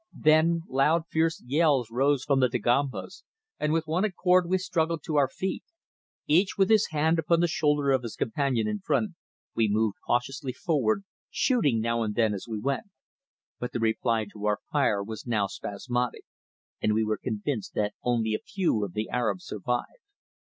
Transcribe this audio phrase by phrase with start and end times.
[0.17, 3.23] Then, loud fierce yells rose from the Dagombas
[3.59, 5.63] and with one accord we struggled to our feet.
[6.25, 9.11] Each with his hand upon the shoulder of his companion in front
[9.53, 12.87] we moved cautiously forward, shooting now and then as we went.
[13.59, 16.23] But the reply to our fire was now spasmodic,
[16.81, 19.85] and we were convinced that only a few of the Arabs survived.